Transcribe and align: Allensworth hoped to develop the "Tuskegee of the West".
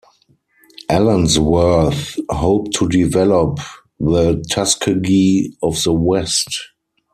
Allensworth 0.89 2.17
hoped 2.31 2.73
to 2.73 2.89
develop 2.89 3.59
the 3.99 4.43
"Tuskegee 4.49 5.55
of 5.61 5.83
the 5.83 5.93
West". 5.93 6.69